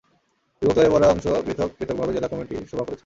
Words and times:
বিভক্ত 0.61 0.77
হয়ে 0.77 0.91
পড়া 0.93 1.05
দুই 1.05 1.11
অংশ 1.13 1.25
পৃথক 1.45 1.69
পৃথকভাবে 1.77 2.11
জেলা 2.15 2.27
কমিটির 2.27 2.69
সভা 2.71 2.83
করেছে। 2.85 2.99